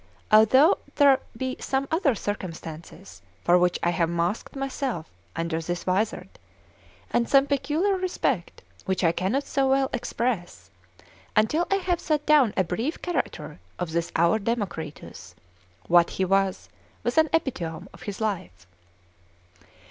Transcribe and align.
although 0.31 0.79
there 0.95 1.19
be 1.37 1.55
some 1.59 1.87
other 1.91 2.15
circumstances 2.15 3.21
for 3.43 3.55
which 3.55 3.77
I 3.83 3.91
have 3.91 4.09
masked 4.09 4.55
myself 4.55 5.11
under 5.35 5.61
this 5.61 5.83
vizard, 5.83 6.39
and 7.11 7.29
some 7.29 7.45
peculiar 7.45 7.97
respect 7.97 8.63
which 8.85 9.03
I 9.03 9.11
cannot 9.11 9.43
so 9.43 9.69
well 9.69 9.91
express, 9.93 10.71
until 11.35 11.67
I 11.69 11.75
have 11.75 11.99
set 11.99 12.25
down 12.25 12.51
a 12.57 12.63
brief 12.63 12.99
character 13.03 13.59
of 13.77 13.91
this 13.91 14.11
our 14.15 14.39
Democritus, 14.39 15.35
what 15.87 16.09
he 16.09 16.25
was, 16.25 16.67
with 17.03 17.19
an 17.19 17.29
epitome 17.31 17.85
of 17.93 18.01
his 18.01 18.19
life. 18.19 18.65